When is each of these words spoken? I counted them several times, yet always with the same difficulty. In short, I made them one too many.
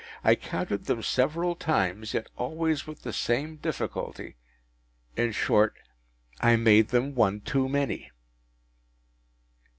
I 0.23 0.33
counted 0.33 0.85
them 0.85 1.03
several 1.03 1.53
times, 1.55 2.15
yet 2.15 2.25
always 2.35 2.87
with 2.87 3.03
the 3.03 3.13
same 3.13 3.57
difficulty. 3.57 4.35
In 5.15 5.31
short, 5.31 5.75
I 6.39 6.55
made 6.55 6.87
them 6.87 7.13
one 7.13 7.39
too 7.41 7.69
many. 7.69 8.09